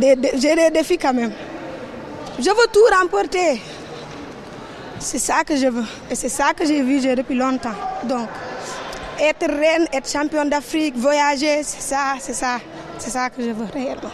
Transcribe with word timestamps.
j'ai 0.00 0.54
des 0.56 0.70
défis 0.72 0.98
quand 0.98 1.14
même. 1.14 1.32
Je 2.38 2.48
veux 2.48 2.68
tout 2.72 2.80
remporter. 3.00 3.60
C'est 4.98 5.18
ça 5.18 5.44
que 5.44 5.56
je 5.56 5.66
veux. 5.66 5.84
Et 6.10 6.14
c'est 6.14 6.28
ça 6.28 6.52
que 6.54 6.66
j'ai 6.66 6.82
vu 6.82 7.00
depuis 7.00 7.34
longtemps. 7.34 7.74
Donc, 8.08 8.28
être 9.20 9.46
reine, 9.46 9.86
être 9.92 10.08
championne 10.10 10.48
d'Afrique, 10.48 10.94
voyager, 10.96 11.62
c'est 11.62 11.82
ça, 11.82 12.14
c'est 12.18 12.34
ça. 12.34 12.58
C'est 12.98 13.10
ça 13.10 13.30
que 13.30 13.42
je 13.42 13.50
veux 13.50 13.66
réellement. 13.72 14.10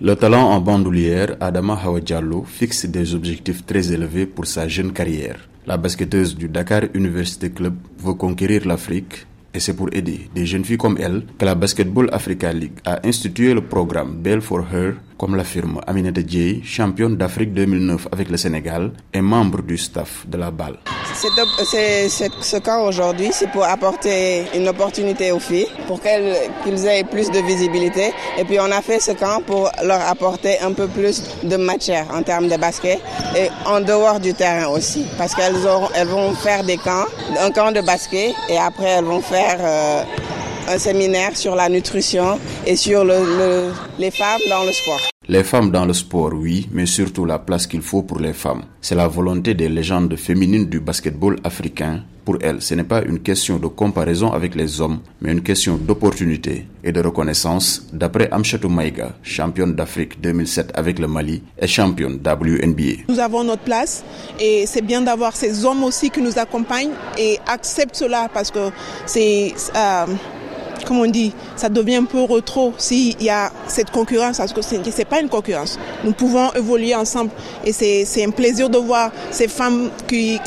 Le 0.00 0.14
talent 0.16 0.50
en 0.50 0.60
bandoulière, 0.60 1.36
Adama 1.40 1.78
Hawadjallo, 1.84 2.44
fixe 2.44 2.86
des 2.86 3.14
objectifs 3.14 3.64
très 3.64 3.92
élevés 3.92 4.26
pour 4.26 4.46
sa 4.46 4.66
jeune 4.68 4.92
carrière. 4.92 5.36
La 5.66 5.76
basketteuse 5.76 6.34
du 6.34 6.48
Dakar 6.48 6.82
University 6.94 7.50
Club 7.52 7.74
veut 7.98 8.14
conquérir 8.14 8.66
l'Afrique 8.66 9.26
et 9.54 9.60
c'est 9.60 9.74
pour 9.74 9.88
aider 9.92 10.28
des 10.34 10.46
jeunes 10.46 10.64
filles 10.64 10.78
comme 10.78 10.98
elle 10.98 11.24
que 11.38 11.44
la 11.44 11.54
Basketball 11.54 12.08
Africa 12.12 12.52
League 12.52 12.78
a 12.84 13.00
institué 13.06 13.54
le 13.54 13.62
programme 13.62 14.16
Bell 14.22 14.40
for 14.40 14.64
Her, 14.72 14.94
comme 15.18 15.36
l'affirme 15.36 15.80
Aminata 15.86 16.22
Dieye, 16.22 16.62
championne 16.64 17.16
d'Afrique 17.16 17.52
2009 17.52 18.08
avec 18.12 18.30
le 18.30 18.36
Sénégal 18.36 18.92
et 19.12 19.20
membre 19.20 19.62
du 19.62 19.76
staff 19.76 20.26
de 20.28 20.36
la 20.38 20.50
balle. 20.50 20.78
Ce 21.14 22.56
camp 22.58 22.84
aujourd'hui, 22.86 23.30
c'est 23.32 23.50
pour 23.50 23.64
apporter 23.64 24.44
une 24.54 24.68
opportunité 24.68 25.30
aux 25.32 25.38
filles, 25.38 25.68
pour 25.86 26.00
qu'elles, 26.00 26.36
qu'ils 26.64 26.86
aient 26.86 27.04
plus 27.04 27.30
de 27.30 27.38
visibilité. 27.40 28.12
Et 28.38 28.44
puis 28.44 28.58
on 28.60 28.70
a 28.70 28.80
fait 28.82 29.00
ce 29.00 29.12
camp 29.12 29.42
pour 29.46 29.70
leur 29.82 30.00
apporter 30.08 30.58
un 30.60 30.72
peu 30.72 30.88
plus 30.88 31.22
de 31.42 31.56
matière 31.56 32.06
en 32.12 32.22
termes 32.22 32.48
de 32.48 32.56
basket 32.56 32.98
et 33.36 33.48
en 33.66 33.80
dehors 33.80 34.20
du 34.20 34.34
terrain 34.34 34.68
aussi, 34.68 35.06
parce 35.18 35.34
qu'elles 35.34 35.56
elles 35.94 36.08
vont 36.08 36.34
faire 36.34 36.64
des 36.64 36.76
camps, 36.76 37.06
un 37.38 37.50
camp 37.50 37.72
de 37.72 37.80
basket 37.80 38.34
et 38.48 38.58
après 38.58 38.88
elles 38.88 39.04
vont 39.04 39.22
faire 39.22 39.58
euh, 39.60 40.02
un 40.68 40.78
séminaire 40.78 41.36
sur 41.36 41.54
la 41.54 41.68
nutrition 41.68 42.38
et 42.66 42.76
sur 42.76 43.04
les 43.04 44.10
femmes 44.10 44.40
dans 44.48 44.64
le 44.64 44.72
sport. 44.72 45.11
Les 45.32 45.44
femmes 45.44 45.70
dans 45.70 45.86
le 45.86 45.94
sport, 45.94 46.34
oui, 46.34 46.68
mais 46.72 46.84
surtout 46.84 47.24
la 47.24 47.38
place 47.38 47.66
qu'il 47.66 47.80
faut 47.80 48.02
pour 48.02 48.18
les 48.18 48.34
femmes. 48.34 48.64
C'est 48.82 48.94
la 48.94 49.08
volonté 49.08 49.54
des 49.54 49.70
légendes 49.70 50.14
féminines 50.16 50.66
du 50.66 50.78
basketball 50.78 51.38
africain. 51.42 52.02
Pour 52.22 52.36
elles, 52.42 52.60
ce 52.60 52.74
n'est 52.74 52.84
pas 52.84 53.02
une 53.02 53.18
question 53.20 53.56
de 53.56 53.66
comparaison 53.66 54.30
avec 54.30 54.54
les 54.54 54.82
hommes, 54.82 54.98
mais 55.22 55.32
une 55.32 55.40
question 55.40 55.78
d'opportunité 55.78 56.66
et 56.84 56.92
de 56.92 57.00
reconnaissance, 57.00 57.86
d'après 57.94 58.30
Amchatou 58.30 58.68
Maïga, 58.68 59.14
championne 59.22 59.74
d'Afrique 59.74 60.20
2007 60.20 60.72
avec 60.74 60.98
le 60.98 61.08
Mali 61.08 61.42
et 61.58 61.66
championne 61.66 62.20
WNBA. 62.22 63.04
Nous 63.08 63.18
avons 63.18 63.42
notre 63.42 63.62
place 63.62 64.04
et 64.38 64.66
c'est 64.66 64.82
bien 64.84 65.00
d'avoir 65.00 65.34
ces 65.34 65.64
hommes 65.64 65.82
aussi 65.82 66.10
qui 66.10 66.20
nous 66.20 66.38
accompagnent 66.38 66.92
et 67.18 67.38
acceptent 67.46 67.96
cela 67.96 68.28
parce 68.34 68.50
que 68.50 68.68
c'est... 69.06 69.54
Euh, 69.74 70.04
comme 70.84 70.98
on 70.98 71.06
dit, 71.06 71.32
ça 71.56 71.68
devient 71.68 71.96
un 71.96 72.04
peu 72.04 72.22
retro 72.22 72.72
s'il 72.78 73.20
y 73.22 73.30
a 73.30 73.50
cette 73.66 73.90
concurrence, 73.90 74.38
parce 74.38 74.52
que 74.52 74.62
ce 74.62 74.76
n'est 74.76 75.04
pas 75.04 75.20
une 75.20 75.28
concurrence. 75.28 75.78
Nous 76.04 76.12
pouvons 76.12 76.52
évoluer 76.52 76.94
ensemble 76.94 77.30
et 77.64 77.72
c'est 77.72 78.24
un 78.24 78.30
plaisir 78.30 78.68
de 78.68 78.78
voir 78.78 79.10
ces 79.30 79.48
femmes 79.48 79.90
qui, 80.08 80.40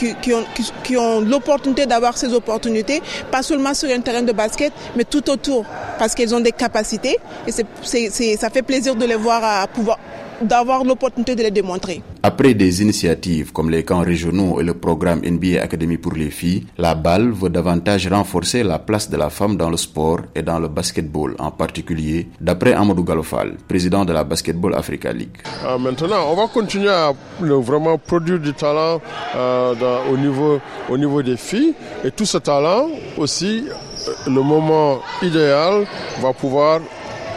ont, 0.98 1.22
l'opportunité 1.22 1.86
d'avoir 1.86 2.18
ces 2.18 2.34
opportunités, 2.34 3.02
pas 3.32 3.44
seulement 3.44 3.74
sur 3.74 3.90
un 3.90 4.00
terrain 4.00 4.22
de 4.22 4.32
basket, 4.32 4.74
mais 4.96 5.04
tout 5.04 5.30
autour, 5.30 5.66
parce 5.98 6.14
qu'elles 6.14 6.34
ont 6.36 6.40
des 6.40 6.52
capacités 6.52 7.18
et 7.48 8.38
ça 8.38 8.50
fait 8.50 8.62
plaisir 8.62 8.96
de 8.96 9.06
les 9.06 9.16
voir 9.16 9.44
à 9.44 9.68
pouvoir 9.68 10.00
d'avoir 10.42 10.84
l'opportunité 10.84 11.36
de 11.36 11.44
les 11.44 11.52
démontrer. 11.52 12.02
Après 12.24 12.54
des 12.54 12.82
initiatives 12.82 13.52
comme 13.52 13.70
les 13.70 13.84
camps 13.84 14.00
régionaux 14.02 14.60
et 14.60 14.64
le 14.64 14.74
programme 14.74 15.22
NBA 15.22 15.62
Academy 15.62 15.98
pour 15.98 16.14
les 16.14 16.30
filles, 16.32 16.66
la 16.78 16.96
balle 16.96 17.32
veut 17.32 17.50
davantage 17.50 18.08
renforcer 18.08 18.64
la 18.64 18.80
place 18.80 19.10
de 19.10 19.18
la 19.18 19.30
femme 19.30 19.58
dans 19.58 19.70
le 19.70 19.78
sport 19.78 20.22
et 20.36 20.42
dans 20.42 20.60
le 20.60 20.68
basketball 20.68 21.36
en 21.40 21.52
particulier, 21.52 22.28
d'après 22.42 22.74
Amadou 22.74 23.04
Galofal, 23.04 23.56
président 23.68 24.06
de 24.06 24.14
la 24.14 24.24
Basketball 24.24 24.76
Africa 24.76 25.12
League. 25.14 25.38
Euh, 25.66 25.78
maintenant, 25.78 26.32
on 26.32 26.36
va 26.36 26.48
continuer 26.48 26.90
à 26.90 27.14
vraiment 27.40 27.98
produire 27.98 28.40
du 28.40 28.54
talent 28.54 29.02
euh, 29.36 29.74
au, 30.12 30.18
niveau, 30.18 30.60
au 30.90 30.98
niveau 30.98 31.22
des 31.22 31.38
filles 31.38 31.74
et 32.04 32.12
tout 32.12 32.26
ce 32.26 32.38
talent 32.38 32.88
aussi, 33.18 33.66
euh, 34.08 34.12
le 34.28 34.42
moment 34.42 35.00
idéal 35.22 35.86
va 36.22 36.34
pouvoir 36.34 36.80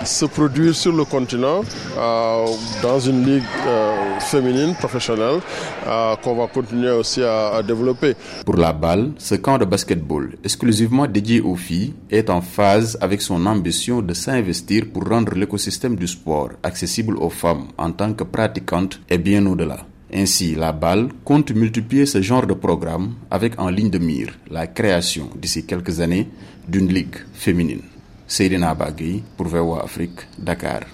se 0.05 0.25
produire 0.27 0.75
sur 0.75 0.93
le 0.93 1.05
continent 1.05 1.63
euh, 1.97 2.47
dans 2.83 3.01
une 3.01 3.25
ligue 3.25 3.43
euh, 3.67 4.21
féminine 4.21 4.75
professionnelle 4.75 5.41
euh, 5.87 6.17
qu'on 6.17 6.35
va 6.37 6.47
continuer 6.47 6.91
aussi 6.91 7.23
à, 7.23 7.63
développer. 7.63 8.15
Pour 8.45 8.57
la 8.57 8.73
balle, 8.73 9.13
ce 9.19 9.35
camp 9.37 9.59
de 9.59 9.65
basketball 9.65 10.37
exclusivement 10.45 11.07
dédié 11.07 11.41
aux 11.41 11.57
filles 11.57 11.95
est 12.11 12.31
en 12.31 12.41
phase 12.41 12.97
avec 13.01 13.23
son 13.23 13.45
ambition 13.47 14.03
de 14.03 14.15
s'investir 14.15 14.85
pour 14.93 15.09
rendre 15.09 15.35
l'écosystème 15.35 15.97
du 15.97 16.07
sport 16.07 16.51
accessible 16.63 17.17
aux 17.19 17.31
femmes 17.31 17.69
en 17.77 17.91
tant 17.93 18.13
que 18.13 18.25
pratiquantes 18.25 19.01
et 19.09 19.19
bien 19.19 19.45
au-delà. 19.47 19.79
Ainsi, 20.13 20.55
la 20.55 20.73
balle 20.73 21.09
compte 21.25 21.51
multiplier 21.51 22.07
ce 22.07 22.23
genre 22.23 22.47
de 22.47 22.55
programme 22.55 23.15
avec 23.31 23.61
en 23.61 23.69
ligne 23.69 23.91
de 23.91 23.99
mire 23.99 24.33
la 24.51 24.67
création 24.67 25.29
d'ici 25.37 25.67
quelques 25.67 26.01
années 26.01 26.29
d'une 26.67 26.89
ligue 26.89 27.17
féminine. 27.35 27.83
Serena 28.29 28.71
Abagui, 28.71 29.25
por 29.37 29.49
VOA 29.49 29.85
África, 29.85 30.25
Dakar. 30.37 30.87